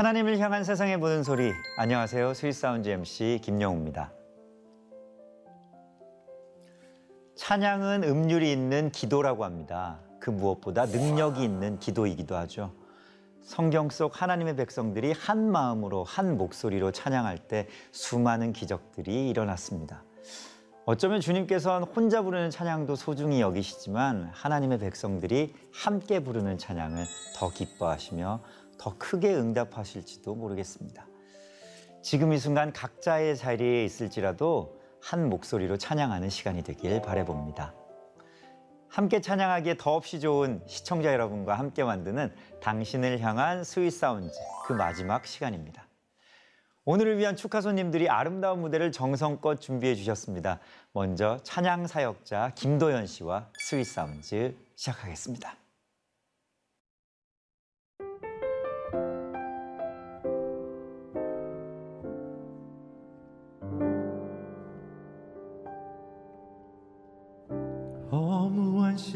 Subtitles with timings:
[0.00, 1.52] 하나님을 향한 세상의 모든 소리.
[1.76, 2.32] 안녕하세요.
[2.32, 4.10] Sweet Sounds MC 김영우입니다.
[7.36, 10.00] 찬양은 음률이 있는 기도라고 합니다.
[10.18, 12.72] 그 무엇보다 능력이 있는 기도이기도 하죠.
[13.42, 20.02] 성경 속 하나님의 백성들이 한 마음으로 한 목소리로 찬양할 때 수많은 기적들이 일어났습니다.
[20.86, 27.04] 어쩌면 주님께서는 혼자 부르는 찬양도 소중히 여기시지만 하나님의 백성들이 함께 부르는 찬양을
[27.36, 28.40] 더 기뻐하시며
[28.80, 31.06] 더 크게 응답하실지도 모르겠습니다.
[32.00, 37.74] 지금 이 순간 각자의 자리에 있을지라도 한 목소리로 찬양하는 시간이 되길 바래봅니다.
[38.88, 44.32] 함께 찬양하기에 더없이 좋은 시청자 여러분과 함께 만드는 당신을 향한 Sweet Sounds
[44.64, 45.86] 그 마지막 시간입니다.
[46.86, 50.58] 오늘을 위한 축하 손님들이 아름다운 무대를 정성껏 준비해 주셨습니다.
[50.92, 55.54] 먼저 찬양 사역자 김도현 씨와 Sweet Sounds 시작하겠습니다.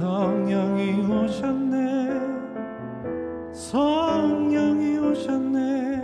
[0.00, 2.08] 성령이 오셨네.
[3.52, 6.02] 성령이 오셨네.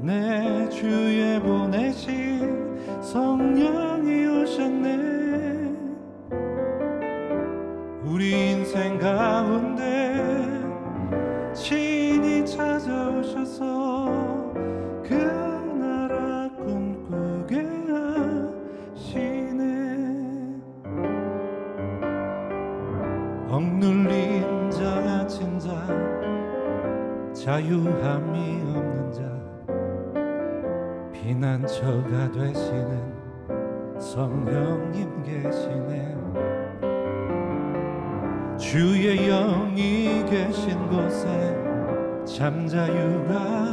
[0.00, 5.07] 내 주에 보내신 성령이 오셨네
[42.38, 43.67] 잠자유가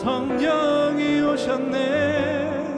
[0.00, 2.70] 성령이 오셨네.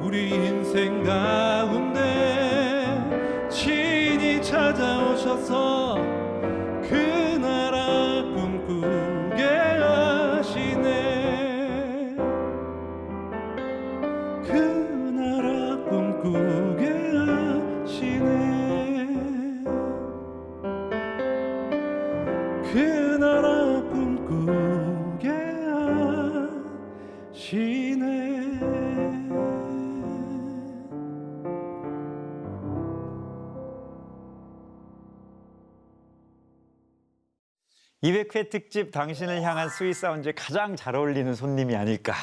[0.00, 1.98] 우리 인생 가운데
[3.50, 5.75] 친히 찾아오셔서
[38.36, 42.14] 200회 특집 당신을 향한 스윗 사운드에 가장 잘 어울리는 손님이 아닐까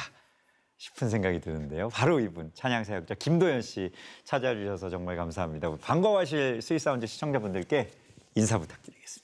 [0.76, 1.88] 싶은 생각이 드는데요.
[1.88, 3.90] 바로 이분 찬양 사역자 김도현 씨
[4.24, 5.74] 찾아주셔서 정말 감사합니다.
[5.76, 7.90] 반가워하실 Sweet Sounds 시청자분들께
[8.36, 9.23] 인사 부탁드리겠습니다.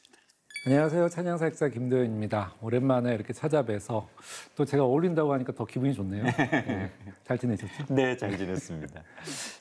[0.66, 1.08] 안녕하세요.
[1.08, 2.52] 찬양사역자 김도현입니다.
[2.60, 4.06] 오랜만에 이렇게 찾아뵈서
[4.54, 6.22] 또 제가 어울린다고 하니까 더 기분이 좋네요.
[6.36, 6.90] 네.
[7.26, 7.86] 잘 지내셨죠?
[7.88, 9.00] 네, 잘 지냈습니다.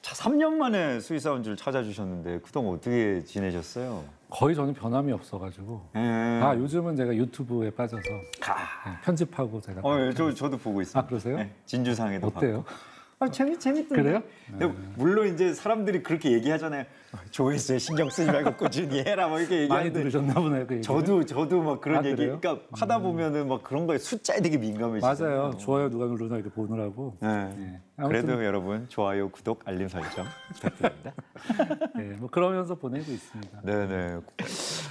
[0.01, 4.03] 자, 3년 만에 스윗 사운드를 찾아주셨는데 그동안 어떻게 지내셨어요?
[4.29, 5.99] 거의 저는 변함이 없어가지고 예.
[5.99, 8.03] 아 요즘은 제가 유튜브에 빠져서
[8.41, 8.55] 가.
[8.85, 10.99] 네, 편집하고 제가 어, 예, 저 저도 보고 있습니다.
[10.99, 11.37] 아, 그러세요?
[11.37, 12.65] 네, 진주상에도 어때요?
[13.21, 14.01] 아 재밌 재밌던데.
[14.01, 14.23] 그래요?
[14.49, 16.85] 근데 물론 이제 사람들이 그렇게 얘기하잖아요.
[17.31, 20.65] 조회수에 신경 쓰지 말고 꾸준히 해라 뭐 이렇게 많이 얘기하는데 들으셨나 보네요.
[20.65, 20.81] 그 얘기를.
[20.81, 22.39] 저도 저도 막 그런 아, 얘기 그래요?
[22.39, 25.37] 그러니까 하다 보면은 막 그런 거에 숫자에 되게 민감해지잖아요.
[25.37, 25.57] 맞아요.
[25.57, 27.17] 좋아요 누가 누르나 이렇게 보느라고.
[27.19, 27.27] 네.
[27.57, 27.81] 네.
[27.97, 30.25] 아무튼 그래도 여러분 좋아요, 구독, 알림 설정
[30.55, 31.13] 부탁드립니다.
[31.95, 33.61] 네, 뭐 그러면서 보내고 있습니다.
[33.63, 34.19] 네네.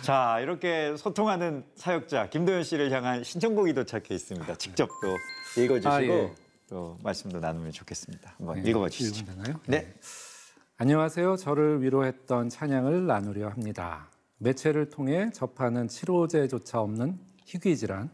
[0.03, 4.55] 자 이렇게 소통하는 사역자 김도현 씨를 향한 신청곡이 도착해 있습니다.
[4.57, 6.31] 직접 또 읽어주시고 아, 예.
[6.69, 8.35] 또 말씀도 나누면 좋겠습니다.
[8.37, 9.21] 한번 네, 읽어봐 주시죠.
[9.21, 9.61] 읽으면 되나요?
[9.67, 9.95] 네.
[10.77, 11.37] 안녕하세요.
[11.37, 14.11] 저를 위로했던 찬양을 나누려 합니다.
[14.37, 18.11] 매체를 통해 접하는 치료제조차 없는 희귀 질환,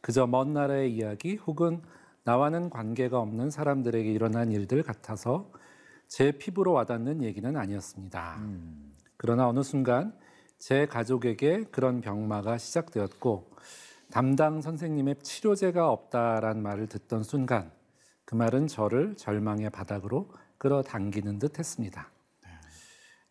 [0.00, 1.82] 그저 먼 나라의 이야기 혹은
[2.24, 5.52] 나와는 관계가 없는 사람들에게 일어난 일들 같아서
[6.08, 8.40] 제 피부로 와닿는 얘기는 아니었습니다.
[9.16, 10.14] 그러나 어느 순간
[10.58, 13.50] 제 가족에게 그런 병마가 시작되었고
[14.10, 17.70] 담당 선생님의 치료제가 없다란 말을 듣던 순간
[18.24, 22.10] 그 말은 저를 절망의 바닥으로 끌어당기는 듯 했습니다.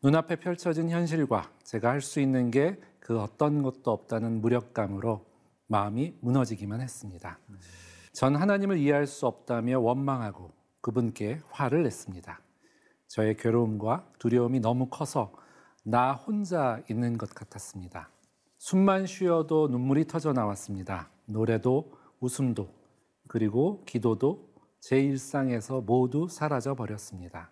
[0.03, 5.23] 눈앞에 펼쳐진 현실과 제가 할 수 있는 게 그 어떤 것도 없다는 무력감으로
[5.67, 7.37] 마음이 무너지기만 했습니다.
[8.13, 10.51] 전 하나님을 이해할 수 없다며 원망하고
[10.81, 12.39] 그분께 화를 냈습니다.
[13.07, 15.31] 저의 괴로움과 두려움이 너무 커서
[15.83, 18.09] 나 혼자 있는 것 같았습니다.
[18.57, 21.09] 숨만 쉬어도 눈물이 터져 나왔습니다.
[21.25, 22.69] 노래도 웃음도
[23.27, 24.49] 그리고 기도도
[24.79, 27.51] 제 일상에서 모두 사라져 버렸습니다.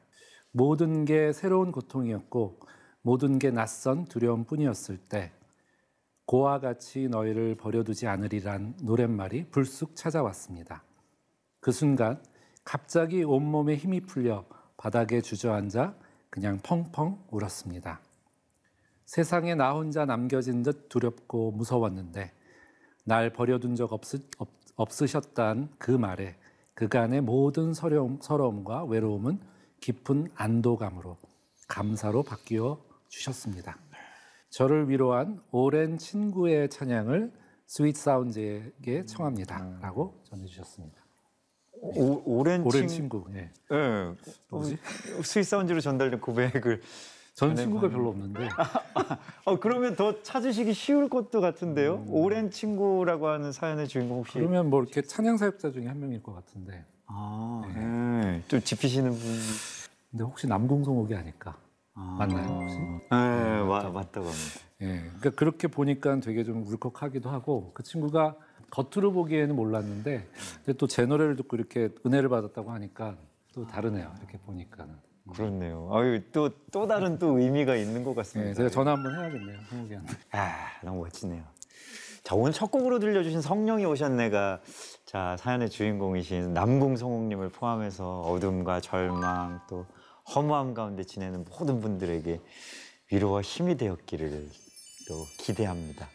[0.51, 2.59] 모든 게 새로운 고통이었고
[3.01, 5.31] 모든 게 낯선 두려움뿐이었을 때
[6.25, 10.83] 고와 같이 너희를 버려두지 않으리란 노랫말이 불쑥 찾아왔습니다.
[11.59, 12.23] 그 순간
[12.63, 14.45] 갑자기 온몸에 힘이 풀려
[14.77, 15.95] 바닥에 주저앉아
[16.29, 17.99] 그냥 펑펑 울었습니다.
[19.05, 22.31] 세상에 나 혼자 남겨진 듯 두렵고 무서웠는데
[23.05, 26.35] 날 버려둔 적 없으, 없, 없으 셨단 그 말에
[26.73, 29.39] 그간의 모든 서러움, 서러움과 외로움은
[29.81, 31.17] 깊은 안도감으로
[31.67, 33.77] 감사로 바뀌어 주셨습니다.
[34.49, 37.31] 저를 위로한 오랜 친구의 찬양을
[37.67, 41.03] 스윗 사운드에게 청합니다 라고 전해주셨습니다.
[41.81, 42.87] 오, 오랜, 오랜 친...
[42.87, 43.25] 친구.
[43.33, 43.51] 예.
[43.71, 44.15] 예.
[44.49, 44.77] 뭐지?
[45.23, 46.81] 스윗 사운드로 전달된 고백을.
[47.35, 48.47] 전 친구가 별로 없는데
[49.45, 52.05] 어 그러면 더 찾으시기 쉬울 것도 같은데요.
[52.09, 54.33] 오랜 친구라고 하는 사연의 주인공 혹시?
[54.33, 58.41] 그러면 뭐 이렇게 찬양 사역자 중에 한 명일 것 같은데 아, 예.
[58.47, 59.19] 좀 짚히시는 분.
[60.11, 61.57] 근데 혹시 남궁성옥이 아닐까?
[61.95, 62.77] 맞나요 혹시?
[62.77, 64.59] 네, 마, 맞다고 합니다.
[64.81, 68.35] 예, 그러니까 그렇게 보니까 되게 좀 울컥하기도 하고 그 친구가
[68.69, 70.27] 겉으로 보기에는 몰랐는데
[70.77, 73.17] 또 제 노래를 듣고 이렇게 은혜를 받았다고 하니까
[73.53, 74.13] 또 다르네요.
[74.19, 74.93] 이렇게 보니까는.
[75.31, 75.89] 그렇네요.
[75.93, 78.49] 아유 또 또 다른 또 의미가 있는 것 같습니다.
[78.49, 80.13] 예, 제가 전화 한번 해야겠네요, 성욱이한테.
[80.31, 81.43] 아 너무 멋지네요.
[82.23, 84.61] 자 오늘 첫 곡으로 들려주신 성령이 오셨네가
[85.05, 89.85] 자 사연의 주인공이신 남궁성옥님을 포함해서 어둠과 절망 또
[90.33, 92.39] 허무함 가운데 지내는 모든 분들에게
[93.11, 94.49] 위로와 힘이 되었기를
[95.07, 96.07] 또 기대합니다.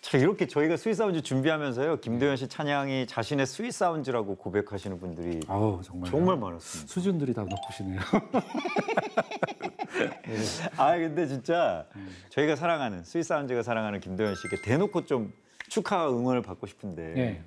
[0.00, 5.80] 자 이렇게 저희가 Sweet Sounds 준비하면서요 김도현 씨 찬양이 자신의 Sweet Sounds라고 고백하시는 분들이 아우
[5.82, 6.92] 정말 정말 많았습니다.
[6.92, 8.00] 수준들이 다 높으시네요.
[10.76, 11.86] 아 근데 진짜
[12.30, 15.32] 저희가 사랑하는 스윗 사운드가 사랑하는 김도현 씨께 대놓고 좀
[15.68, 17.42] 축하 응원을 받고 싶은데 예.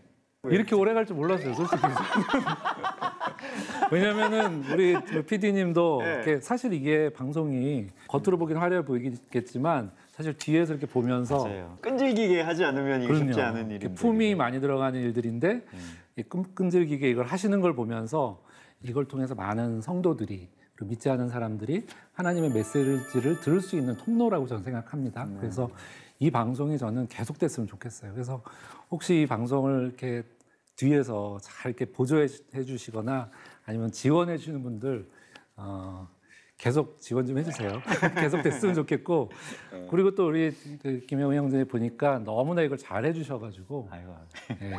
[0.50, 1.82] 이렇게 오래 갈 줄 몰랐어요, 솔직히.
[3.92, 4.96] 왜냐면은 우리
[5.26, 6.14] PD님도 네.
[6.14, 11.78] 이렇게 사실 이게 방송이 겉으로 보긴 화려해 보이겠지만 사실 뒤에서 이렇게 보면서 맞아요.
[11.82, 16.24] 끈질기게 하지 않으면 이게 쉽지 않은 일인데 품이 많이 들어가는 일들인데 음.
[16.30, 18.44] 끈- 끈질기게 이걸 하시는 걸 보면서
[18.84, 24.62] 이걸 통해서 많은 성도들이 그리고 믿지 않은 사람들이 하나님의 메시지를 들을 수 있는 통로라고 저는
[24.62, 25.24] 생각합니다.
[25.24, 25.38] 음.
[25.40, 25.72] 그래서
[26.20, 28.14] 이 방송이 저는 계속됐으면 좋겠어요.
[28.14, 28.44] 그래서
[28.92, 30.22] 혹시 이 방송을 이렇게
[30.76, 33.32] 뒤에서 잘 이렇게 보조해 주- 해주시거나
[33.66, 35.10] 아니면 지원해 주시는 분들
[35.56, 36.08] 어,
[36.62, 37.82] 계속 지원 좀 해주세요.
[38.16, 39.32] 계속 됐으면 좋겠고
[39.90, 44.16] 그리고 또 우리 그 김영우 형제 보니까 너무나 이걸 잘 해주셔가지고 아이고
[44.62, 44.78] 예.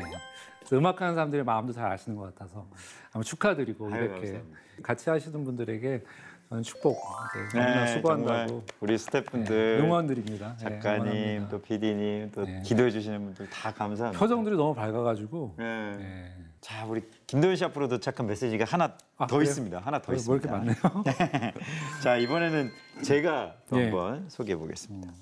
[0.60, 2.68] 그래서 음악하는 사람들의 마음도 잘 아시는 것 같아서
[3.12, 4.58] 아마 축하드리고 아유, 이렇게 감사합니다.
[4.80, 6.04] 같이 하시는 분들에게
[6.48, 7.02] 저는 축복
[7.34, 10.54] 이렇게 너무나 수고한다고 네, 우리 예, 스태프분들 응원드립니다.
[10.60, 11.48] 예, 작가님 응원합니다.
[11.48, 12.62] 또 PD님 또 네.
[12.64, 14.20] 기도해 주시는 분들 다 감사합니다.
[14.20, 16.32] 표정들이 너무 밝아가지고 네.
[16.62, 16.66] 예.
[16.66, 19.48] 자 우리 김도현 씨 앞으로 도착한 메시지가 하나 아, 더 그래요?
[19.50, 19.78] 있습니다.
[19.80, 20.48] 하나 더뭐 있습니다.
[20.48, 21.04] 이렇게 많네요.
[22.02, 22.70] 자 이번에는
[23.02, 23.84] 제가 또 예.
[23.84, 25.12] 한번 소개해 보겠습니다.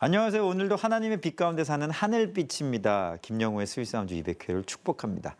[0.00, 0.46] 안녕하세요.
[0.46, 3.16] 오늘도 하나님의 빛 가운데 사는 하늘빛입니다.
[3.22, 5.36] 김영우의 Sweet Sounds 200회를 축복합니다.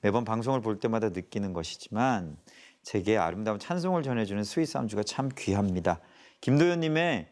[0.00, 2.36] 매번 방송을 볼 때마다 느끼는 것이지만
[2.82, 6.00] 제게 아름다운 찬송을 전해주는 스윗사운드가 참 귀합니다.
[6.40, 7.28] 김도현님의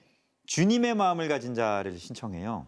[0.47, 2.67] 주님의 마음을 가진 자를 신청해요.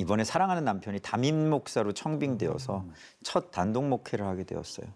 [0.00, 2.86] 이번에 사랑하는 남편이 담임 목사로 청빙되어서
[3.22, 4.86] 첫 단독 목회를 하게 되었어요.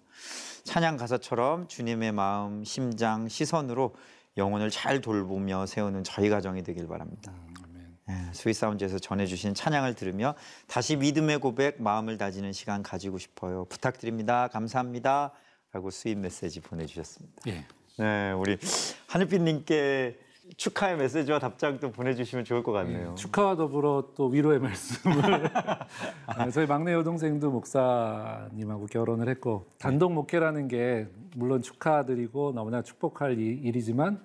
[0.65, 3.95] 찬양 가사처럼 주님의 마음, 심장, 시선으로
[4.39, 7.33] 영혼을 잘 돌보며 세우는 저희 가정이 되길 바랍니다.
[8.09, 10.35] 예, Sweet Sounds에서 전해주신 찬양을 들으며
[10.67, 13.67] 다시 믿음의 고백, 마음을 다지는 시간 가지고 싶어요.
[13.67, 14.49] 부탁드립니다.
[14.49, 15.33] 감사합니다.
[15.73, 17.43] 라고 sweet 메시지 보내주셨습니다.
[17.49, 17.65] 예.
[17.99, 18.59] 네, 우리
[19.07, 20.19] 하늘빛님께
[20.57, 23.15] 축하의 메시지와 답장도 보내주시면 좋을 것 같네요.
[23.15, 25.15] 축하와 더불어 또 위로의 말씀을
[26.39, 33.55] 네, 저희 막내 여동생도 목사님하고 결혼을 했고 단독 목회라는 게 물론 축하드리고 너무나 축복할 이-
[33.63, 34.23] 일이지만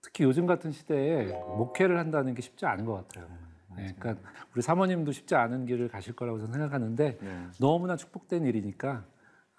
[0.00, 3.26] 특히 요즘 같은 시대에 목회를 한다는 게 쉽지 않은 것 같아요.
[3.76, 7.46] 네, 그러니까 우리 사모님도 쉽지 않은 길을 가실 거라고 저는 생각하는데 네.
[7.60, 9.04] 너무나 축복된 일이니까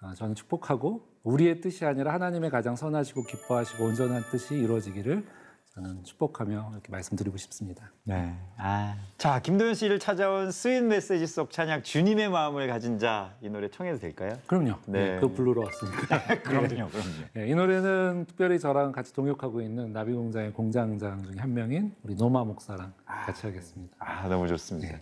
[0.00, 5.24] 아, 저는 축복하고 우리의 뜻이 아니라 하나님의 가장 선하시고 기뻐하시고 온전한 뜻이 이루어지기를
[5.74, 7.92] 저는 축복하며 이렇게 말씀드리고 싶습니다.
[8.02, 8.36] 네.
[8.56, 8.96] 아.
[9.18, 14.00] 자, 김도현 씨를 찾아온 sweet 메시지 속 찬양 주님의 마음을 가진 자 이 노래 청해도
[14.00, 14.36] 될까요?
[14.48, 14.74] 그럼요.
[14.86, 15.14] 네.
[15.14, 15.20] 네.
[15.20, 16.42] 그 부르러 왔으니까.
[16.42, 16.90] 그럼요, 그럼요.
[17.34, 22.42] 네, 이 노래는 특별히 저랑 같이 동역하고 있는 나비공장의 공장장 중에 한 명인 우리 노마
[22.44, 23.94] 목사랑 같이 하겠습니다.
[24.00, 24.98] 아, 너무 좋습니다.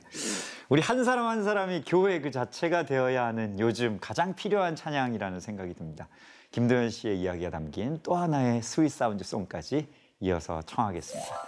[0.68, 5.72] 우리 한 사람 한 사람이 교회 그 자체가 되어야 하는 요즘 가장 필요한 찬양이라는 생각이
[5.72, 6.08] 듭니다.
[6.50, 9.88] 김도현 씨의 이야기가 담긴 또 하나의 Sweet Sounds song까지
[10.20, 11.46] 이어서 청하겠습니다.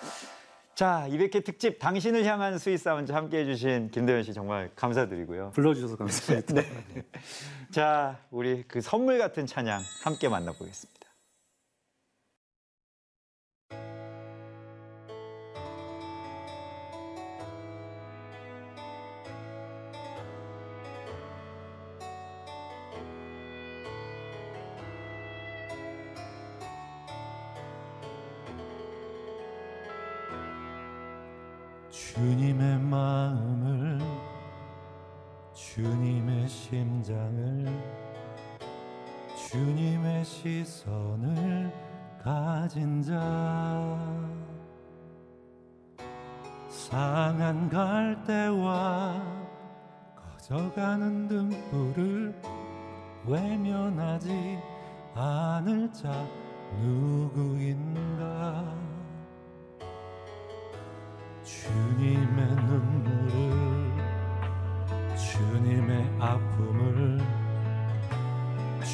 [0.75, 5.51] 자, 200회 특집 당신을 향한 Sweet Sounds 함께 해주신 김도현 씨 정말 감사드리고요.
[5.55, 6.63] 불러주셔서 감사합니다.
[7.71, 11.00] 자, 우리 그 선물 같은 찬양 함께 만나보겠습니다.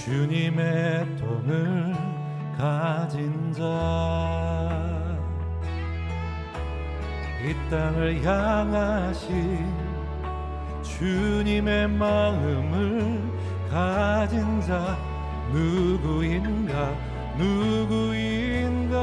[0.06, 1.92] 주님의 통을
[2.56, 4.86] 가진 자
[7.46, 9.72] 이 땅을 향하신
[10.82, 13.20] 주님의 마음을
[13.70, 14.98] 가진 자
[15.52, 16.92] 누구인가
[17.36, 18.96] 누구인가?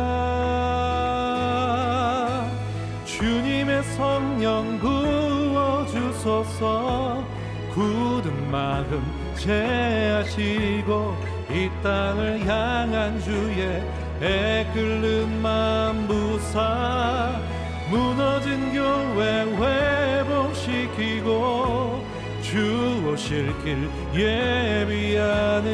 [3.06, 7.24] 주님의 성령 부어 주소서
[7.74, 11.16] 굳은 마음 제하시고
[11.52, 13.84] 이 땅을 향한 주의
[14.22, 17.42] 애끓는 마음 부사
[17.90, 19.44] 무너진 교회
[20.24, 22.06] 회복시키고
[22.42, 25.74] 주 오실 길 예비하는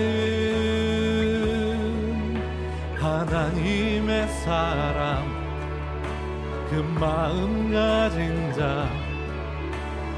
[2.98, 5.38] 하나님의 사람
[6.72, 8.90] 그 마음 가진 자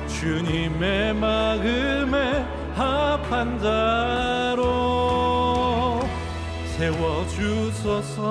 [0.08, 4.62] 주님의 마음에 합 한 자로
[6.78, 8.22] 세워주소서.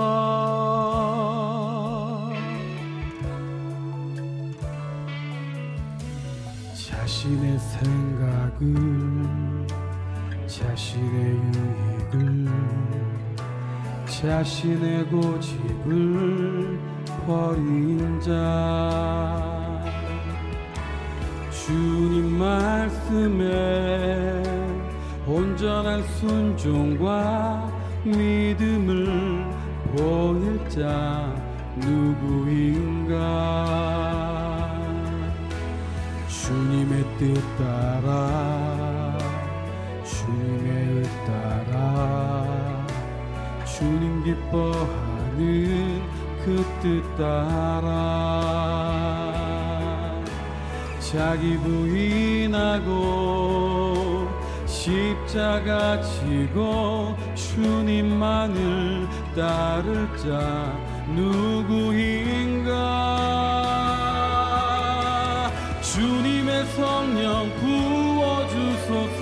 [6.74, 8.66] 자신의 생각을
[10.46, 11.40] 자신의
[12.12, 12.46] 유익을
[14.04, 16.78] 자신의 고집을
[17.26, 18.30] 버린 자.
[21.50, 23.40] 주님 말씀에
[25.30, 27.72] 온전한 순종과
[28.04, 29.46] 믿음을
[29.96, 31.32] 보일 자
[31.76, 33.16] 누구인가?
[36.28, 39.16] 주님의 뜻 따라
[40.04, 42.86] 주님의 의 따라.
[43.64, 46.02] 주님 기뻐하는
[46.44, 47.90] 그 뜻 따라.
[50.98, 52.90] 자기 부인하고
[54.90, 59.06] 십자가 지고 주님만을
[59.36, 60.76] 따를 자
[61.14, 62.72] 누구인가?
[65.80, 69.20] 주님의 성령 부어주소서.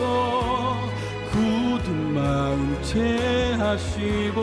[1.32, 4.38] 굳은 마음 채하시고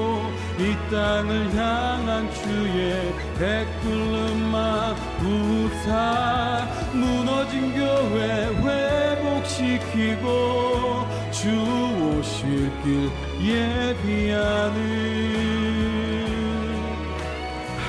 [0.59, 6.67] 이 땅을 향한 주의 백굴른 마 부사.
[6.93, 8.45] 무너진 교회
[9.35, 10.25] 회복시키고
[11.45, 14.73] 주 오실 길 예비하는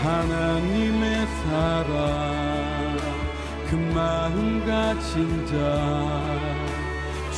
[0.02, 2.98] 하나님의 사랑
[3.66, 5.54] 그 마음 가진 자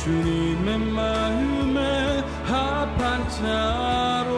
[0.03, 1.79] 주님의 마음에
[2.43, 4.35] 합한 자로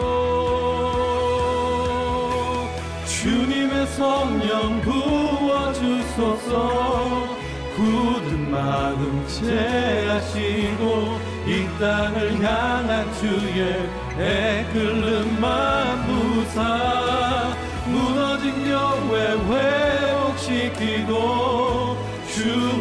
[3.08, 6.52] 주님의 성령 부어주소서.
[7.74, 17.54] 굳은 마음 채하시고 이 땅을 향한 주의 애끓는 마음 부사
[17.86, 19.32] 무너진 교회
[20.30, 21.16] 회복시키고
[22.28, 22.38] 주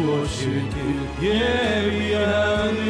[0.09, 0.77] 오실 길
[1.21, 2.81] 예비하는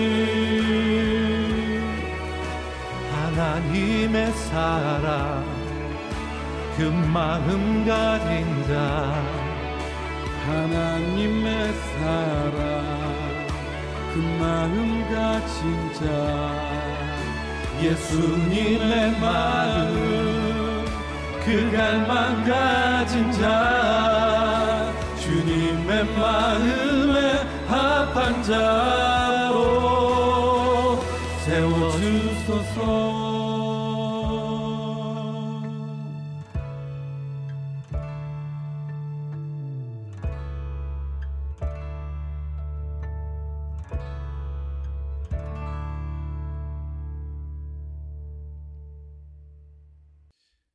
[3.11, 5.45] 하나님의 사랑
[6.77, 8.73] 그 마음 가진 자
[10.47, 13.00] 하나님의 사랑.
[13.00, 13.00] 그
[14.39, 16.01] 마음 가진 자
[17.81, 20.85] 예수님의 마음
[21.43, 29.59] 그 갈망 가진 자 주님의 마음에 합한 자로
[31.45, 33.10] 세워주소서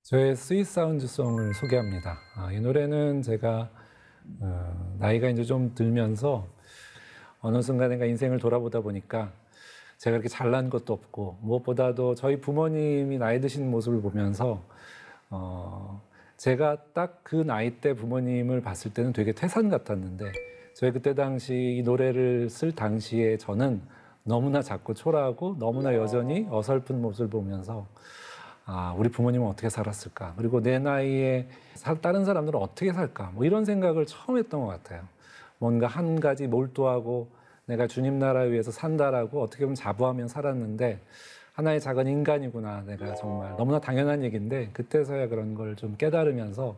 [0.06, 2.20] 저의 Sweet Sounds song을 소개합니다.
[2.36, 3.68] 아, 이 노래는 제가
[4.38, 6.46] 어, 나이가 이제 좀 들면서
[7.40, 9.32] 어느 순간인가 인생을 돌아보다 보니까
[9.98, 14.62] 제가 이렇게 잘난 것도 없고 무엇보다도 저희 부모님이 나이 드신 모습을 보면서
[15.28, 16.00] 어,
[16.36, 20.30] 제가 딱 그 나이 때 부모님을 봤을 때는 되게 태산 같았는데
[20.74, 23.82] 저희 그때 당시 이 노래를 쓸 당시에 저는
[24.22, 27.88] 너무나 작고 초라하고 너무나 여전히 어설픈 모습을 보면서
[28.68, 30.34] 아, 우리 부모님은 어떻게 살았을까?
[30.36, 33.30] 그리고 내 나이에 사- 다른 사람들은 어떻게 살까?
[33.34, 35.02] 뭐 이런 생각을 처음 했던 것 같아요.
[35.58, 37.28] 뭔가 한 가지 몰두하고
[37.66, 41.00] 내가 주님 나라를 위해서 산다라고 어떻게 보면 자부하며 살았는데
[41.52, 42.82] 하나의 작은 인간이구나.
[42.86, 46.76] 내가 정말 너무나 당연한 얘기인데 그때서야 그런 걸 좀 깨달으면서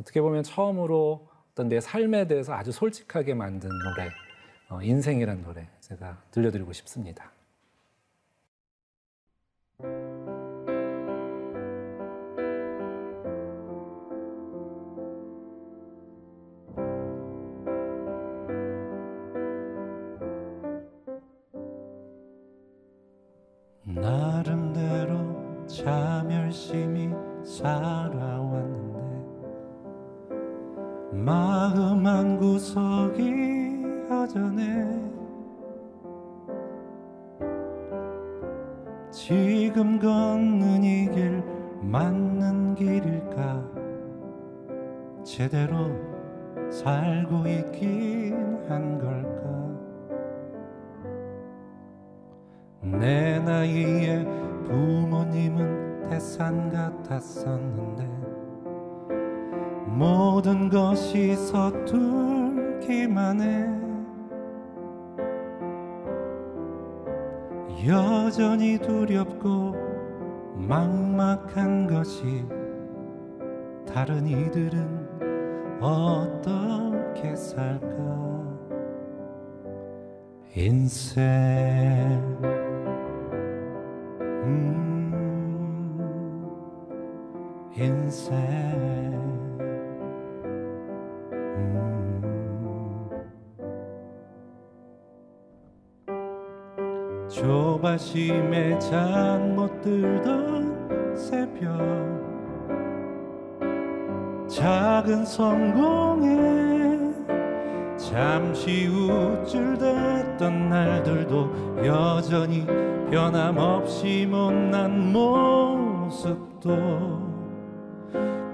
[0.00, 4.10] 어떻게 보면 처음으로 어떤 내 삶에 대해서 아주 솔직하게 만든 노래,
[4.68, 7.30] 어, 인생이란 노래 제가 들려드리고 싶습니다.
[87.76, 88.32] 인생
[91.32, 93.10] 음.
[97.28, 101.64] 조바심에 잠 못 들던 새벽
[104.48, 107.12] 작은 성공에
[107.96, 112.66] 잠시 우쭐댔던 날들도 여전히
[113.10, 116.68] 변함없이 못난 모습도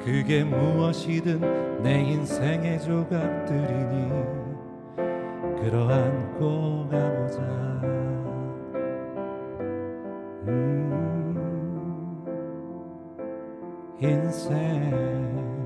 [0.04, 4.10] 그게 무엇이든 내 인생의 조각들이니
[5.60, 7.40] 끌어안고 가보자.
[10.48, 11.36] 음,
[14.00, 15.59] 인생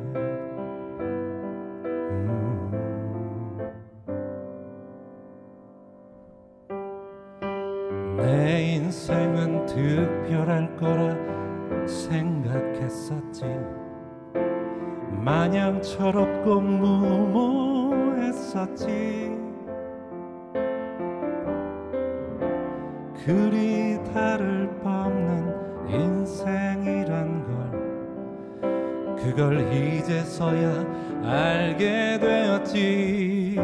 [29.16, 30.84] 그걸 이제서야
[31.24, 33.58] 알게 되었지.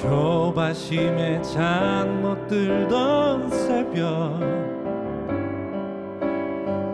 [0.00, 4.40] 조바심에 잠 못 들던 새벽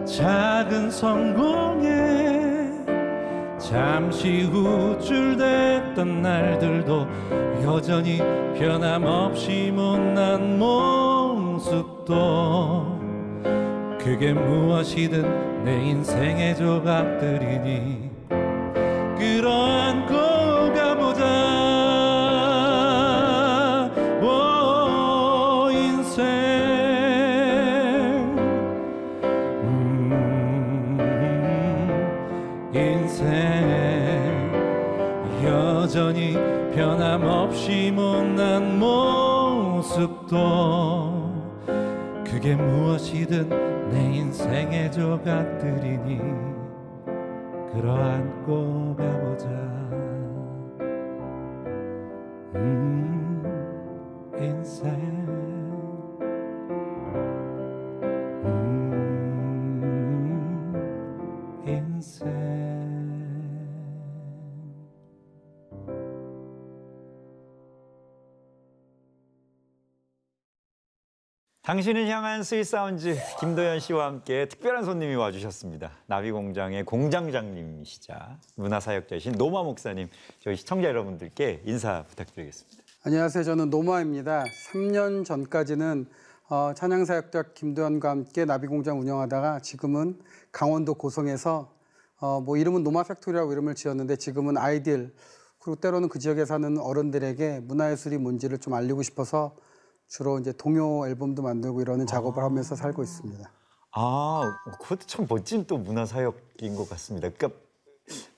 [0.07, 2.71] 작은 성공에
[3.59, 7.07] 잠시 우쭐댔던 날들도
[7.65, 8.19] 여전히
[8.59, 12.15] 변함없이 못난 모습도
[14.05, 18.11] 그게 무엇이든 내 인생의 조각들이니.
[19.17, 20.15] 끌어안고
[20.75, 21.25] 가 보자.
[24.21, 26.23] 오 인생.
[29.63, 31.01] 음,
[32.75, 33.25] 인생.
[35.43, 36.35] 여전히
[36.75, 40.35] 변함없이 못난 모습도
[42.23, 46.19] 그게 무엇이든 내 인생의 조각들이니
[47.73, 49.47] 끌어안고 가보자.
[52.57, 53.45] 음,
[54.37, 54.91] 인생.
[58.45, 59.85] 음,
[61.65, 62.54] 인생
[71.65, 75.93] 당신을 향한 Sweet Sounds 김도현 씨와 함께 특별한 손님이 와주셨습니다.
[76.09, 82.83] 나비공장의 공장장님이시자 문화사역자이신 노마 목사님 저희 시청자 여러분들께 인사 부탁드리겠습니다.
[83.05, 83.45] 안녕하세요.
[83.45, 84.45] 저는 노마입니다.
[84.73, 86.07] 3년 전까지는
[86.51, 90.21] 어, 찬양사역자 김도현과 함께 나비공장 운영하다가 지금은
[90.53, 91.73] 강원도 고성에서
[92.21, 95.15] 어, 뭐 이름은 노마 Factory라고 이름을 지었는데 지금은 아이들
[95.61, 99.57] 그리고 때로는 그 지역에 사는 어른들에게 문화예술이 뭔지를 좀 알리고 싶어서
[100.09, 103.51] 주로 이제 동요 앨범도 만들고 이러는 작업을 하면서 살고 있습니다.
[103.93, 104.43] 아,
[104.81, 107.31] 그것도 참 멋진 또 문화 사역인 것 같습니다.
[107.31, 107.59] 그러니까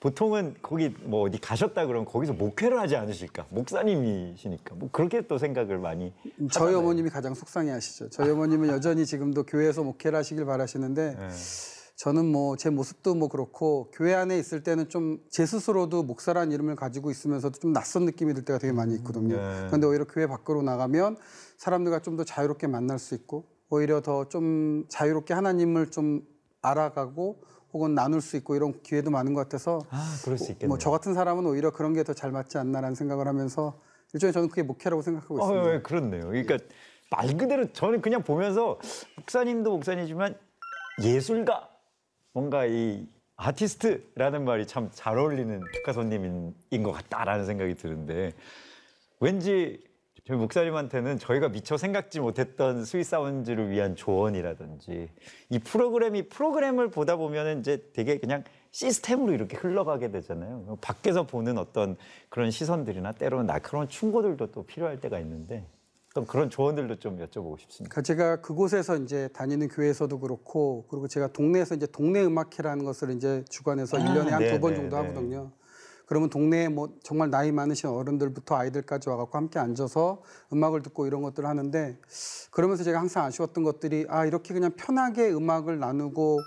[0.01, 3.47] 보통은 거기 뭐 어디 가셨다 그러면 거기서 목회를 하지 않으실까?
[3.51, 6.13] 목사님이시니까 뭐 그렇게 또 생각을 많이
[6.53, 8.11] 저희 어머님이 가장 속상해하시죠.
[8.11, 11.29] 저희 어머님은 여전히 지금도 교회에서 목회를 하시길 바라시는데 예.
[11.97, 16.77] 저는 뭐 제 모습도 뭐 그렇고 교회 안에 있을 때는 좀 제 스스로도 목사라는 이름을
[16.77, 19.37] 가지고 있으면서도 좀 낯선 느낌이 들 때가 되게 많이 있거든요.
[19.37, 19.65] 네.
[19.67, 21.17] 그런데 오히려 교회 밖으로 나가면
[21.57, 26.23] 사람들과 좀 더 자유롭게 만날 수 있고 오히려 더 좀 자유롭게 하나님을 좀
[26.63, 30.69] 알아가고 혹은 나눌 수 있고 이런 기회도 많은 것 같아서 아, 그럴 수 있겠네요.
[30.69, 33.81] 뭐저 같은 사람은 오히려 그런 게 더 잘 맞지 않나라는 생각을 하면서
[34.15, 35.63] 일종의 저는 그게 목회라고 생각하고 있습니다.
[35.67, 36.27] 어, 예, 그렇네요.
[36.29, 36.59] 그러니까
[37.11, 38.79] 말 그대로 저는 그냥 보면서
[39.17, 40.37] 목사님도 목사님이지만
[41.03, 41.69] 예술가
[42.37, 48.35] 뭔가 이 아티스트라는 말이 참 잘 어울리는 축하 손님인 것 같다라는 생각이 드는데
[49.21, 49.83] 왠지
[50.27, 55.09] 저희 목사님한테는 저희가 미처 생각지 못했던 스윗 사운즈를 위한 조언이라든지
[55.49, 60.77] 이 프로그램이 프로그램을 보다 보면은 이제 되게 그냥 시스템으로 이렇게 흘러가게 되잖아요.
[60.83, 61.97] 밖에서 보는 어떤
[62.29, 65.67] 그런 시선들이나 때로는 날카로운 충고들도 또 필요할 때가 있는데
[66.17, 67.93] 어떤 그런 조언들도 좀 여쭤보고 싶습니다.
[67.93, 73.45] 그러니까 제가 그곳에서 이제 다니는 교회에서도 그렇고 그리고 제가 동네에서 이제 동네 음악회라는 것을 이제
[73.51, 75.03] 주관해서 아, 일 1년에 한 네, 두번 네, 정도 네.
[75.03, 75.53] 하거든요.
[76.07, 81.47] 그러면 동네에 뭐 정말 나이 많으신 어른들부터 아이들까지 와갖고 함께 앉아서 음악을 듣고 이런 것들을
[81.47, 81.99] 하는데
[82.53, 86.39] 그러면서 제가 항상 아쉬웠던 것들이 아 이렇게 그냥 편하게 음악을 나누고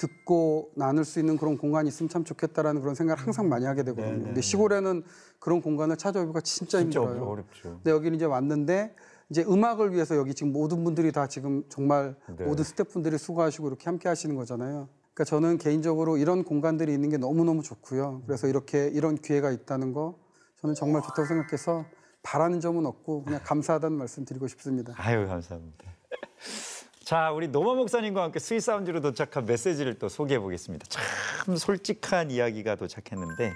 [0.00, 4.10] 듣고 나눌 수 있는 그런 공간이 있으면 참 좋겠다라는 그런 생각을 항상 많이 하게 되거든요.
[4.10, 5.04] 네, 네, 근데 시골에는
[5.38, 7.24] 그런 공간을 찾아오기가 진짜, 진짜 힘들어요.
[7.24, 7.62] 어렵죠.
[7.76, 8.94] 근데 여기는 이제 왔는데
[9.30, 12.44] 이제 음악을 위해서 여기 지금 모든 분들이 다 지금 정말 네.
[12.44, 14.88] 모든 스태프분들이 수고하시고 이렇게 함께 하시는 거잖아요.
[15.14, 18.22] 그러니까 저는 개인적으로 이런 공간들이 있는 게 너무너무 좋고요.
[18.26, 20.18] 그래서 이렇게 이런 기회가 있다는 거
[20.60, 21.84] 저는 정말 좋다고 생각해서
[22.22, 24.92] 바라는 점은 없고 그냥 감사하다는 말씀 드리고 싶습니다.
[24.96, 25.84] 아유 감사합니다.
[27.04, 30.86] 자 우리 노마 목사님과 함께 Sweet Sound로 도착한 메시지를 또 소개해 보겠습니다.
[30.88, 33.52] 참 솔직한 이야기가 도착했는데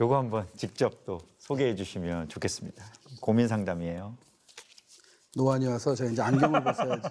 [0.00, 2.84] 요거 한번 직접 또 소개해 주시면 좋겠습니다.
[3.20, 4.16] 고민 상담이에요.
[5.34, 7.08] 노안이 와서 제가 이제 안경을 벗어야지.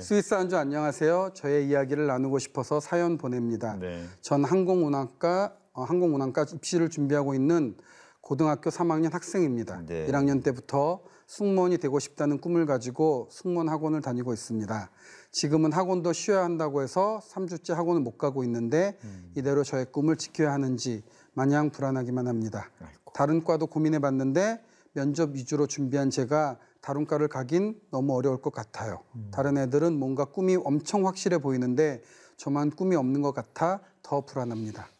[0.00, 1.32] 스위스 안주 안녕하세요.
[1.34, 3.76] 저의 이야기를 나누고 싶어서 사연 보냅니다.
[3.78, 4.04] 네.
[4.22, 7.76] 전 항공운항과 어, 항공운항과 입시를 준비하고 있는
[8.22, 9.82] 고등학교 3학년 학생입니다.
[9.84, 10.06] 네.
[10.06, 14.90] 1학년 때부터 승무원이 되고 싶다는 꿈을 가지고 승무원 학원을 다니고 있습니다.
[15.30, 18.98] 지금은 학원도 쉬어야 한다고 해서 3주째 학원을 못 가고 있는데
[19.36, 21.02] 이대로 저의 꿈을 지켜야 하는지
[21.34, 22.70] 마냥 불안하기만 합니다.
[22.80, 23.12] 아이고.
[23.12, 24.62] 다른 과도 고민해 봤는데
[24.94, 29.02] 면접 위주로 준비한 제가 다른 과를 가긴 너무 어려울 것 같아요.
[29.32, 32.02] 다른 애들은 뭔가 꿈이 엄청 확실해 보이는데
[32.36, 34.90] 저만 꿈이 없는 것 같아 더 불안합니다.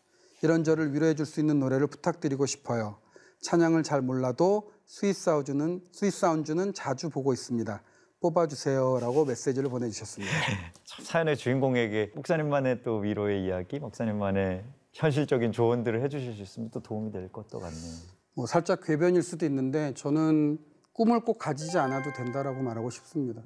[0.43, 2.97] 이런 저를 위로해 줄 수 있는 노래를 부탁드리고 싶어요.
[3.43, 7.83] 찬양을 잘 몰라도 Sweet Sound는 Sweet Sound는 자주 보고 있습니다.
[8.21, 10.33] 뽑아주세요라고 메시지를 보내주셨습니다.
[10.85, 17.13] 참 사연의 주인공에게 목사님만의 또 위로의 이야기, 목사님만의 현실적인 조언들을 해주실 수 있으면 또 도움이
[17.13, 17.93] 될 것도 같네요.
[18.37, 20.59] 뭐 살짝 궤변일 수도 있는데 저는
[20.95, 23.43] 꿈을 꼭 가지지 않아도 된다라고 말하고 싶습니다.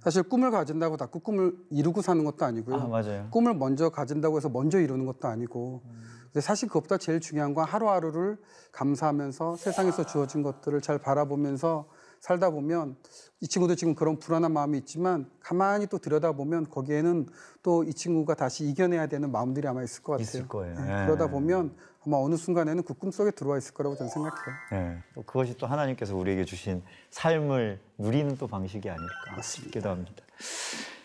[0.00, 2.76] 사실 꿈을 가진다고 다그 꿈을 이루고 사는 것도 아니고요.
[2.76, 2.88] 아.
[3.30, 5.82] 꿈을 먼저 가진다고 해서 먼저 이루는 것도 아니고
[6.24, 8.38] 근데 사실 그것보다 제일 중요한 건 하루하루를
[8.72, 11.86] 감사하면서 세상에서 주어진 것들을 잘 바라보면서
[12.22, 12.94] 살다 보면
[13.40, 17.26] 이 친구도 지금 그런 불안한 마음이 있지만 가만히 또 들여다보면 거기에는
[17.64, 20.22] 또 이 친구가 다시 이겨내야 되는 마음들이 아마 있을 것 같아요.
[20.22, 20.74] 있을 거예요.
[20.76, 21.06] 네, 예.
[21.06, 21.74] 그러다 보면
[22.06, 24.54] 아마 어느 순간에는 그 꿈속에 들어와 있을 거라고 저는 생각해요.
[24.70, 24.98] 네.
[25.14, 30.22] 또 그것이 또 하나님께서 우리에게 주신 삶을 누리는 또 방식이 아닐까 싶기도 합니다.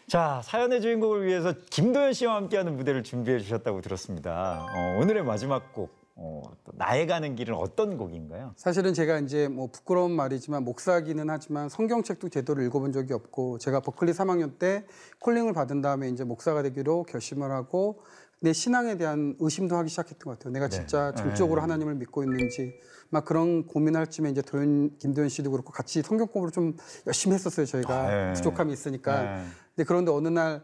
[0.08, 4.66] 자, 사연의 주인공을 위해서 김도현 씨와 함께하는 무대를 준비해 주셨다고 들었습니다.
[4.70, 8.54] 어, 오늘의 마지막 곡, 어, 또 나의 가는 길은 어떤 곡인가요?
[8.56, 14.14] 사실은 제가 이제 뭐 부끄러운 말이지만 목사기는 하지만 성경책도 제대로 읽어본 적이 없고 제가 버클리
[14.14, 14.86] 3학년 때
[15.20, 18.02] 콜링을 받은 다음에 이제 목사가 되기로 결심을 하고
[18.40, 20.54] 내 신앙에 대한 의심도 하기 시작했던 것 같아요.
[20.54, 22.74] 내가 진짜 정적으로 하나님을 믿고 있는지
[23.10, 26.76] 막 그런 고민할 쯤에 이제 도현 김도현 씨도 그렇고 같이 성경 공부를 좀
[27.06, 27.68] 열심히 했었어요.
[27.68, 28.34] 저희가 아, 네.
[28.34, 29.22] 부족함이 있으니까.
[29.22, 29.44] 네.
[29.76, 30.64] 근데 그런데 어느 날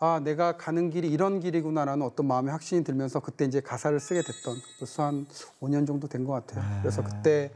[0.00, 4.56] 아, 내가 가는 길이 이런 길이구나라는 어떤 마음의 확신이 들면서 그때 이제 가사를 쓰게 됐던
[4.78, 5.26] 벌써 한
[5.60, 6.64] 5년 정도 된 것 같아요.
[6.82, 7.52] 그래서 그때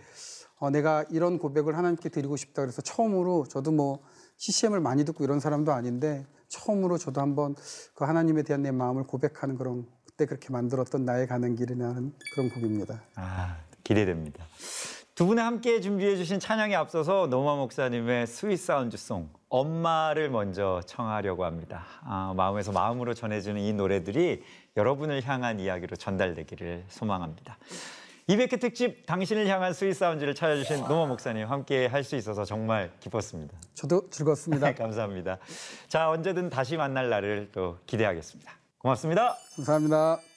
[0.59, 4.01] 어, 내가 이런 고백을 하나님께 드리고 싶다 그래서 처음으로 저도 뭐
[4.39, 7.55] CCM을 많이 듣고 이런 사람도 아닌데 처음으로 저도 한번
[7.95, 13.03] 그 하나님에 대한 내 마음을 고백하는 그런 그때 그렇게 만들었던 나의 가는 길이라는 그런 곡입니다.
[13.17, 14.45] 아, 기대됩니다.
[15.15, 21.45] 두 분의 함께 준비해 주신 찬양에 앞서서 노마 목사님의 Sweet Sound song 엄마를 먼저 청하려고
[21.45, 21.85] 합니다.
[22.05, 24.43] 아, 마음에서 마음으로 전해주는 이 노래들이
[24.79, 27.59] 여러분을 향한 이야기로 전달되기를 소망합니다.
[28.31, 33.55] 200회 특집 당신을 향한 Sweet Sound를 찾아주신 노마 목사님 함께 할 수 있어서 정말 기뻤습니다.
[33.75, 34.69] 저도 즐겁습니다.
[34.69, 35.37] 네, 감사합니다.
[35.87, 38.51] 자, 언제든 다시 만날 날을 또 기대하겠습니다.
[38.79, 39.37] 고맙습니다.
[39.57, 40.32] 감사합니다.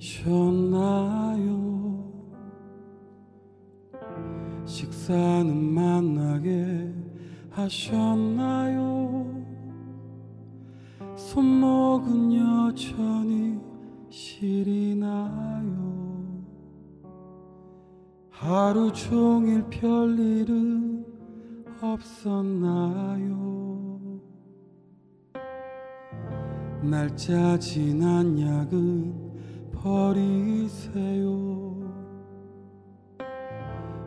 [0.00, 0.40] 주무셨나요?
[4.64, 6.92] 식사는 만나게
[7.50, 9.24] 하셨나요?
[11.16, 13.60] 손목은 여전히
[14.08, 15.20] 시리나요?
[18.30, 21.06] 하루 종일 별일은
[21.80, 23.69] 없었나요?
[26.82, 31.30] 날짜 지난 약은 버리세요.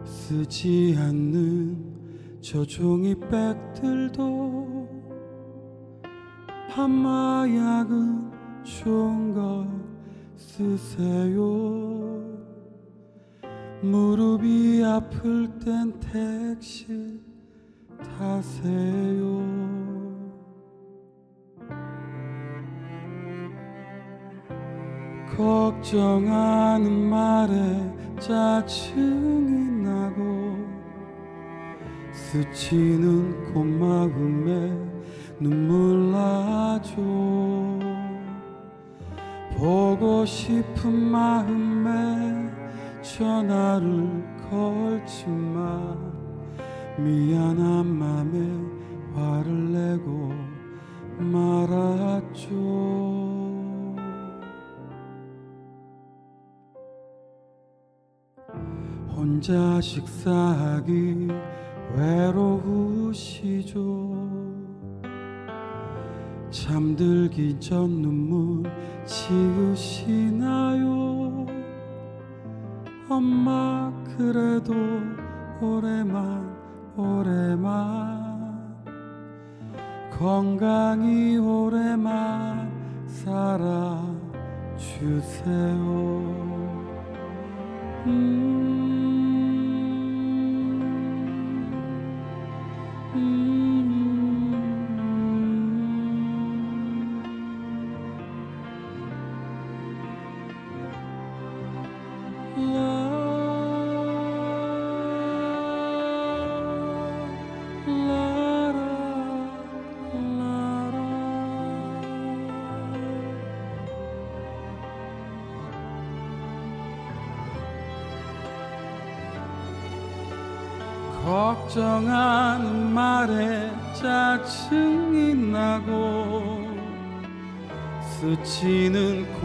[0.03, 4.23] 쓰지 않는 저 종이백들도
[6.69, 8.31] 판마약은
[8.63, 9.67] 좋은 걸
[10.35, 11.43] 쓰세요.
[13.83, 17.19] 무릎이 아플 땐 택시
[18.17, 19.62] 타세요.
[25.37, 30.57] 걱정하는 말에 짜증이 나고
[32.11, 34.93] 스치는 콧마음에
[35.39, 37.01] 눈물 나죠.
[39.57, 42.51] 보고 싶은 마음에
[43.01, 46.13] 전화를 걸지만
[46.97, 48.73] 미안한 맘에
[49.13, 50.31] 화를 내고
[51.17, 52.53] 말았죠
[59.43, 61.27] 혼자 식사하기
[61.97, 63.81] 외로우시죠?
[66.49, 68.71] 잠들기 전 눈물
[69.05, 70.25] 지으시나요?
[73.09, 74.73] 엄마 그래도
[75.59, 76.55] 오래만
[76.95, 78.23] 오래만.
[80.17, 82.71] 건강히 오래만
[83.07, 83.73] 살아주세요.
[88.05, 88.82] 걱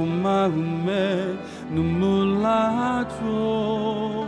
[0.09, 1.37] 콧마음에
[1.71, 4.27] 눈물 나죠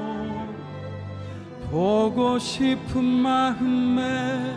[1.71, 4.57] 보고 싶은 마음에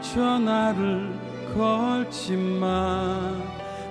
[0.00, 1.14] 전화를
[1.54, 3.42] 걸지만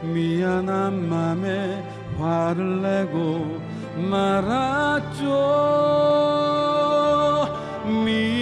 [0.02, 1.82] 미안한 맘에
[2.18, 3.62] 화를 내고
[4.10, 5.24] 말았죠.
[8.04, 8.35] 미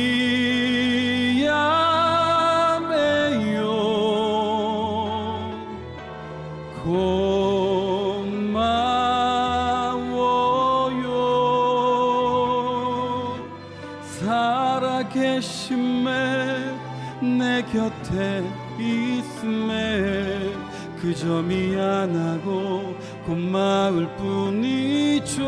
[17.84, 18.42] 곁에
[18.80, 20.54] 있음에
[21.02, 25.44] 그저 미안하고 고마울 뿐이죠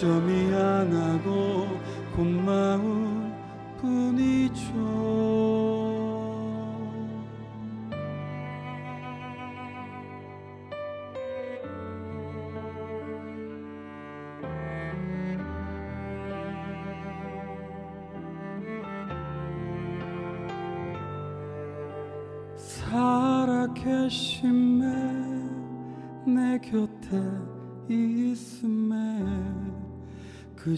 [0.00, 1.78] 그저 미안하고
[2.16, 3.30] 고마울
[3.78, 5.19] 뿐이죠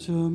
[0.02, 0.28] 그저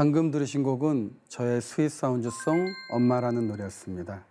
[0.00, 4.24] 방금 들으신 곡은 저의 Sweet Sound song 엄마라는 노래였습니다.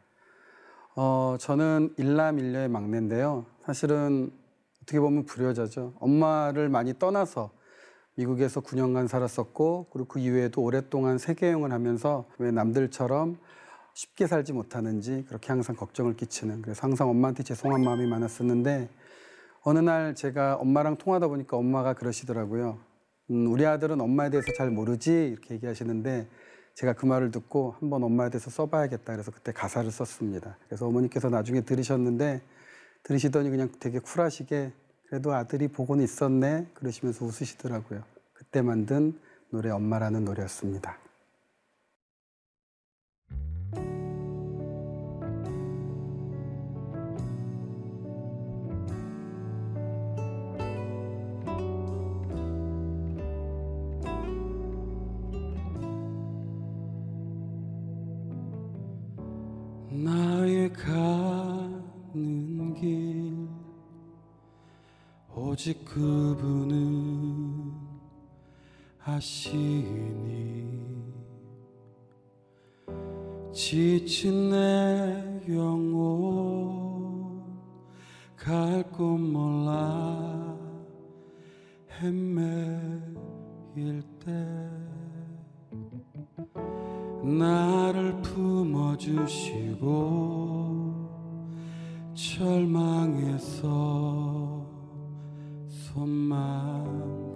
[0.96, 3.46] 어, 저는 일남일녀의 막내인데요.
[3.64, 4.32] 사실은
[4.82, 5.94] 어떻게 보면 불효자죠.
[6.00, 7.52] 엄마를 많이 떠나서
[8.16, 13.38] 미국에서 9년간 살았었고 그리고 그 이후에도 오랫동안 세계 여행을 하면서 왜 남들처럼
[13.94, 18.90] 쉽게 살지 못하는지 그렇게 항상 걱정을 끼치는 그래서 항상 엄마한테 죄송한 마음이 많았었는데
[19.62, 22.89] 어느 날 제가 엄마랑 통화하다 보니까 엄마가 그러시더라고요.
[23.32, 26.28] 음, 우리 아들은 엄마에 대해서 잘 모르지 이렇게 얘기하시는데
[26.74, 30.58] 제가 그 말을 듣고 한번 엄마에 대해서 써봐야겠다 그래서 그때 가사를 썼습니다.
[30.68, 32.42] 그래서 어머니께서 나중에 들으셨는데
[33.04, 34.72] 들으시더니 그냥 되게 쿨하시게
[35.08, 38.04] 그래도 아들이 보고는 있었네 그러시면서 웃으시더라고요.
[38.34, 40.98] 그때 만든 노래 엄마라는 노래였습니다.
[69.20, 70.66] 아시니
[73.52, 77.44] 지친 내 영혼
[78.38, 80.58] 갈 곳 몰라
[82.00, 82.64] 헤매일
[84.24, 84.32] 때
[87.22, 89.90] 나를 품어주시고
[92.14, 93.68] 절망에서
[95.68, 97.29] 손망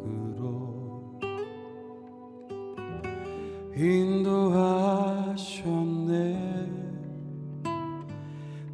[3.75, 5.53] 인도하셨네.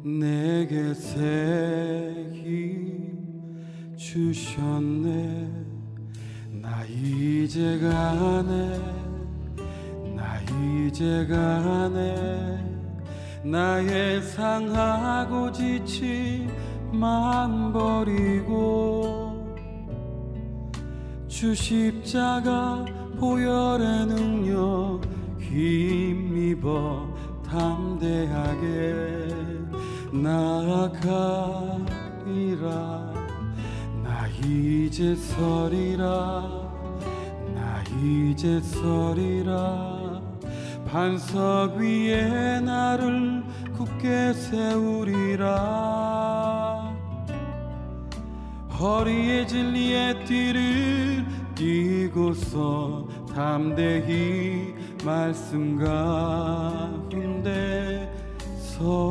[0.02, 2.42] 내게 새힘
[3.96, 5.48] 주셨네.
[6.60, 8.80] 나 이제 가네.
[10.14, 12.58] 나 이제 가네.
[13.42, 16.50] 나의 상하고 지친
[16.92, 19.46] 맘 버리고
[21.26, 22.84] 주 십자가
[23.20, 25.02] 보혈의 능력
[25.38, 27.06] 힘입어
[27.46, 29.28] 담대하게
[30.10, 31.02] 나아가리라.
[34.02, 36.70] 나 이제 서리라.
[37.54, 40.22] 나 이제 서리라.
[40.90, 43.44] 반석 위에 나를
[43.76, 45.50] 굳게 세우리라.
[48.78, 51.26] 허리에 진리의 띠를
[51.60, 55.76] 띠고서 담대히 말씀
[56.96, 57.20] 가운데
[58.58, 59.09] 서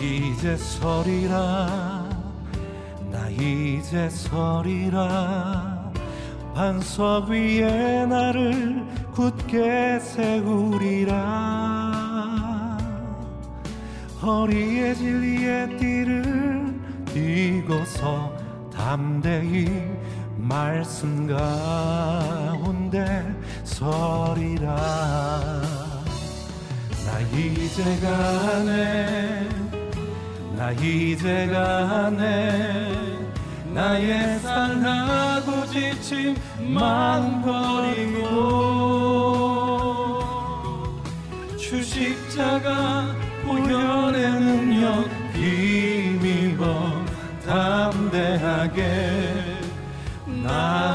[0.00, 2.10] 이제 서리라
[3.10, 5.90] 나 이제 서리라.
[6.54, 11.18] 반석 위에 나를 굳게 세우리라.
[14.22, 18.32] 허리에 진리의 띠를 띠고서
[18.72, 19.68] 담대히
[20.36, 23.24] 말씀 가운데
[23.64, 24.76] 서리라.
[27.06, 29.59] 나 이제 가네
[30.60, 33.18] 나 이제 가네.
[33.72, 38.28] 나의 상하고 지친 마음 버리고.
[41.56, 43.06] 주 십자가
[43.46, 47.06] 보혈의 능력 힘입어
[47.46, 48.82] 담대하게
[50.26, 50.90] 나가리라.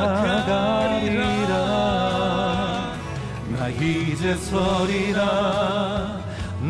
[3.58, 6.15] 나 이제 서리라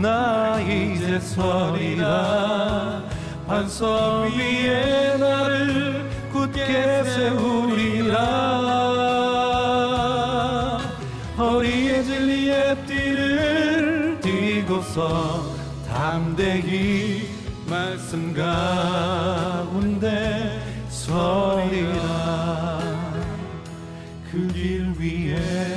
[0.02, 3.02] 나 이제 서리라.
[3.48, 8.16] 반석 위에 나를 굳게 세우리라.
[11.38, 15.56] 허리에 진리의 띠를 띠고서
[15.88, 17.30] 담대히
[17.70, 19.40] 말씀 가운데
[20.90, 22.80] 서리라.
[24.32, 25.75] 그 길 위에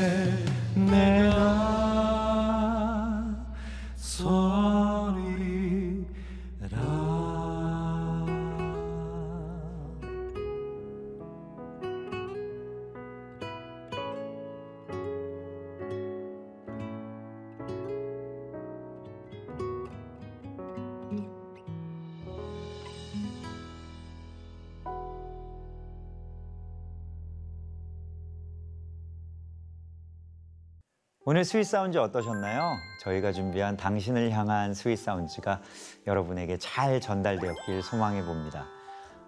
[31.38, 32.78] 오늘 Sweet Sounds 어떠셨나요?
[32.98, 35.60] 저희가 준비한 당신을 향한 스윗 사운즈가
[36.04, 38.66] 여러분에게 잘 전달되었길 소망해 봅니다.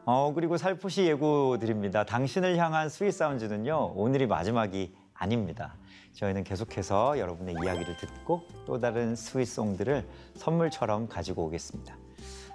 [0.07, 2.03] 어, 그리고 살포시 예고 드립니다.
[2.03, 5.77] 당신을 향한 스윗 사운즈는요, 오늘이 마지막이 아닙니다.
[6.15, 10.05] 저희는 계속해서 여러분의 이야기를 듣고 또 다른 sweet song들을
[10.35, 11.97] 선물처럼 가지고 오겠습니다.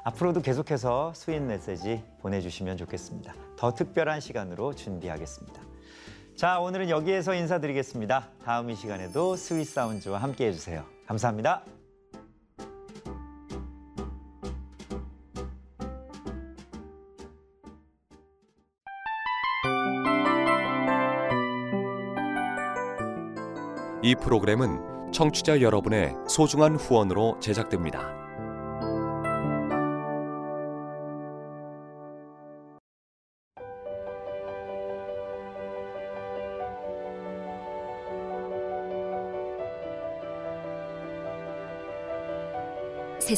[0.04, 3.34] 앞으로도 계속해서 sweet 메시지 보내주시면 좋겠습니다.
[3.56, 5.75] 더 특별한 시간으로 준비하겠습니다.
[6.36, 8.28] 자, 오늘은 여기에서 인사드리겠습니다.
[8.44, 10.84] 다음 이 시간에도 스윗 사운즈와 함께 해주세요.
[11.08, 11.64] 감사합니다.
[24.04, 28.25] 이 프로그램은 청취자 여러분의 소중한 후원으로 제작됩니다.